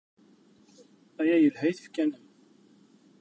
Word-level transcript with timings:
Aya 1.21 1.35
yelha 1.39 1.65
i 1.69 1.73
tfekka-nnem. 1.77 2.23